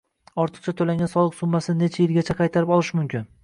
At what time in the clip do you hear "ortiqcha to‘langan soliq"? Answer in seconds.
0.43-1.37